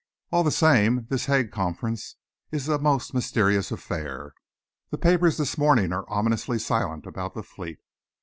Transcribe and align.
"All 0.31 0.43
the 0.43 0.49
same, 0.49 1.05
this 1.11 1.25
Hague 1.27 1.51
Conference 1.51 2.15
is 2.51 2.67
a 2.67 2.79
most 2.79 3.13
mysterious 3.13 3.71
affair. 3.71 4.33
The 4.89 4.97
papers 4.97 5.37
this 5.37 5.59
morning 5.59 5.93
are 5.93 6.09
ominously 6.09 6.57
silent 6.57 7.05
about 7.05 7.35
the 7.35 7.43
fleet. 7.43 7.77